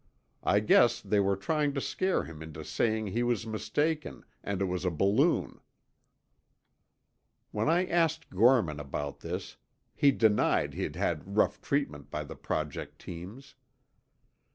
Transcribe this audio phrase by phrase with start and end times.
[0.43, 4.65] I guess they were trying to scare him into saying he was mistaken, and it
[4.65, 5.59] was a balloon."
[7.51, 9.57] When I asked Gorman about this,
[9.93, 13.53] he denied he'd had rough treatment by the Project teams.